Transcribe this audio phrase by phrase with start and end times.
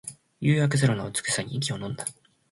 [0.39, 2.03] 夕焼け空の美しさに息をのんだ